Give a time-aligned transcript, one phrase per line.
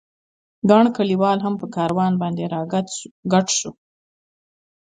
[0.69, 2.61] ګڼ کلیوال هم په کاروان باندې را
[3.31, 3.75] ګډ شول.